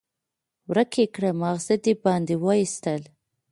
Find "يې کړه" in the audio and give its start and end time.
0.99-1.29